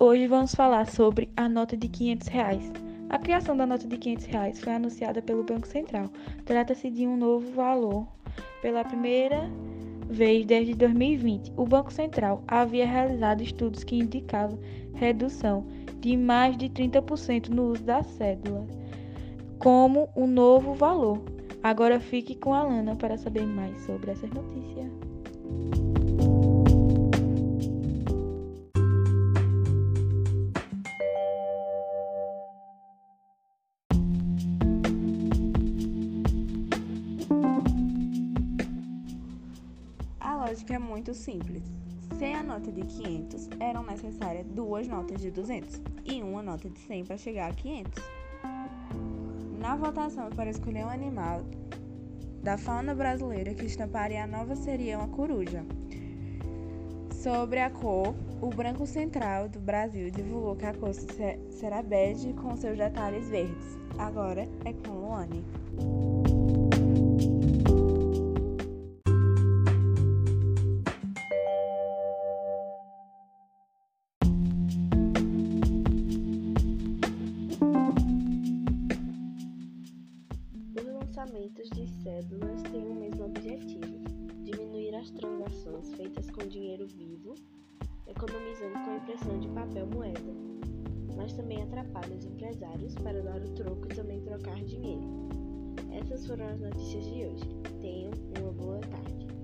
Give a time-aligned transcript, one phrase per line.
[0.00, 2.72] Hoje vamos falar sobre a nota de 500 reais.
[3.10, 6.08] A criação da nota de 500 reais foi anunciada pelo Banco Central.
[6.44, 8.06] Trata-se de um novo valor
[8.62, 9.50] pela primeira
[10.08, 11.52] vez desde 2020.
[11.56, 14.56] O Banco Central havia realizado estudos que indicavam
[14.94, 15.66] redução
[15.98, 18.64] de mais de 30% no uso da cédula
[19.58, 21.20] como o um novo valor.
[21.60, 24.88] Agora fique com a Lana para saber mais sobre essa notícia.
[40.48, 41.62] Lógica é muito simples.
[42.18, 46.78] Sem a nota de 500, eram necessárias duas notas de 200 e uma nota de
[46.78, 48.02] 100 para chegar a 500.
[49.60, 51.42] Na votação para escolher um animal
[52.42, 55.66] da fauna brasileira que estamparia a nova seria uma coruja.
[57.12, 60.94] Sobre a cor, o Branco Central do Brasil divulgou que a cor
[61.50, 63.76] será bege com seus detalhes verdes.
[63.98, 65.44] Agora é com Luane.
[81.18, 83.98] Lançamentos de cédulas têm o mesmo objetivo:
[84.44, 87.34] diminuir as transações feitas com dinheiro vivo,
[88.06, 90.32] economizando com a impressão de papel moeda,
[91.16, 95.28] mas também atrapalha os empresários para dar o troco e também trocar dinheiro.
[95.90, 97.48] Essas foram as notícias de hoje.
[97.80, 99.37] Tenham uma boa tarde.